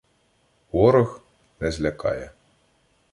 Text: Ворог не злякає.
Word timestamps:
Ворог 0.71 1.21
не 1.59 1.71
злякає. 1.71 2.31